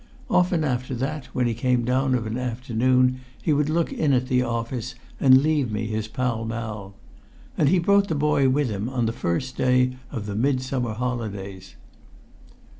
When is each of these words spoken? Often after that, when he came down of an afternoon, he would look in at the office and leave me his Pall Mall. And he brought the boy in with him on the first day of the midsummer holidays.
Often 0.31 0.63
after 0.63 0.95
that, 0.95 1.27
when 1.27 1.45
he 1.45 1.53
came 1.53 1.85
down 1.85 2.15
of 2.15 2.25
an 2.25 2.35
afternoon, 2.35 3.19
he 3.39 3.53
would 3.53 3.69
look 3.69 3.93
in 3.93 4.13
at 4.13 4.29
the 4.29 4.41
office 4.41 4.95
and 5.19 5.43
leave 5.43 5.71
me 5.71 5.85
his 5.85 6.07
Pall 6.07 6.43
Mall. 6.43 6.95
And 7.55 7.69
he 7.69 7.77
brought 7.77 8.07
the 8.07 8.15
boy 8.15 8.45
in 8.45 8.53
with 8.53 8.71
him 8.71 8.89
on 8.89 9.05
the 9.05 9.13
first 9.13 9.57
day 9.57 9.97
of 10.11 10.25
the 10.25 10.33
midsummer 10.35 10.93
holidays. 10.95 11.75